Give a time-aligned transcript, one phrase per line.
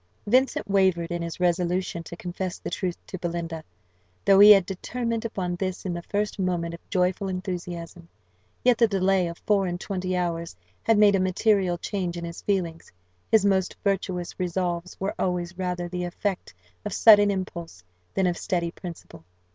[0.25, 3.63] Vincent wavered in his resolution to confess the truth to Belinda.
[4.25, 8.09] Though he had determined upon this in the first moment of joyful enthusiasm,
[8.63, 12.41] yet the delay of four and twenty hours had made a material change in his
[12.41, 12.91] feelings;
[13.29, 16.51] his most virtuous resolves were always rather the effect
[16.83, 17.83] of sudden impulse
[18.15, 19.23] than of steady principle.